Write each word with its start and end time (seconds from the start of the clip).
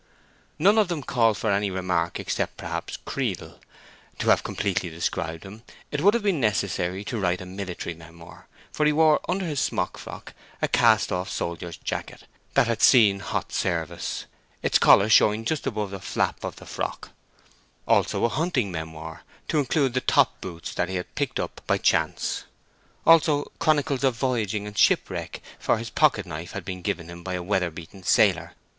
None 0.57 0.79
of 0.79 0.87
them 0.87 1.03
call 1.03 1.35
for 1.35 1.51
any 1.51 1.69
remark 1.69 2.19
except, 2.19 2.57
perhaps, 2.57 2.97
Creedle. 2.97 3.59
To 4.17 4.29
have 4.29 4.41
completely 4.43 4.89
described 4.89 5.43
him 5.43 5.61
it 5.91 6.01
would 6.01 6.15
have 6.15 6.23
been 6.23 6.39
necessary 6.39 7.03
to 7.03 7.19
write 7.19 7.39
a 7.39 7.45
military 7.45 7.93
memoir, 7.93 8.47
for 8.71 8.83
he 8.87 8.91
wore 8.91 9.19
under 9.29 9.45
his 9.45 9.59
smock 9.59 9.99
frock 9.99 10.33
a 10.59 10.67
cast 10.67 11.11
off 11.11 11.29
soldier's 11.29 11.77
jacket 11.77 12.23
that 12.55 12.65
had 12.65 12.81
seen 12.81 13.19
hot 13.19 13.51
service, 13.51 14.25
its 14.63 14.79
collar 14.79 15.07
showing 15.07 15.45
just 15.45 15.67
above 15.67 15.91
the 15.91 15.99
flap 15.99 16.43
of 16.43 16.55
the 16.55 16.65
frock; 16.65 17.11
also 17.87 18.25
a 18.25 18.29
hunting 18.29 18.71
memoir, 18.71 19.21
to 19.49 19.59
include 19.59 19.93
the 19.93 20.01
top 20.01 20.41
boots 20.41 20.73
that 20.73 20.89
he 20.89 20.95
had 20.95 21.13
picked 21.13 21.39
up 21.39 21.61
by 21.67 21.77
chance; 21.77 22.45
also 23.05 23.51
chronicles 23.59 24.03
of 24.03 24.15
voyaging 24.15 24.65
and 24.65 24.79
shipwreck, 24.79 25.43
for 25.59 25.77
his 25.77 25.91
pocket 25.91 26.25
knife 26.25 26.53
had 26.53 26.65
been 26.65 26.81
given 26.81 27.07
him 27.07 27.21
by 27.21 27.35
a 27.35 27.43
weather 27.43 27.69
beaten 27.69 28.01
sailor. 28.01 28.53